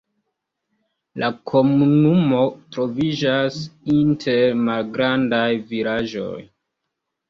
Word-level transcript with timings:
La 1.23 1.29
komunumo 1.51 2.41
troviĝas 2.77 3.63
inter 4.01 4.53
malgrandaj 4.67 5.49
vilaĝoj. 5.73 6.37